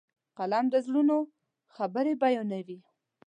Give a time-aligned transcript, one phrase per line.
[0.37, 1.17] قلم د زړونو
[1.75, 2.79] خبرې بیانوي.